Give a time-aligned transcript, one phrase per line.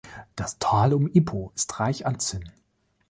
[0.35, 2.49] Das Tal um Ipoh ist reich an Zinn.